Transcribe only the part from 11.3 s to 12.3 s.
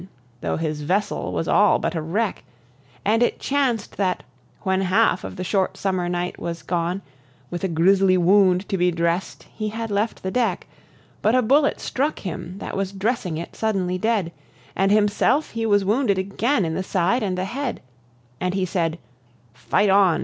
a bullet struck